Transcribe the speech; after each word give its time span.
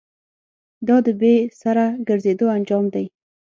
دا 0.87 0.97
د 1.05 1.07
بې 1.21 1.33
سره 1.61 1.83
گرځېدو 2.07 2.45
انجام 2.57 2.85
دی. 2.93 3.05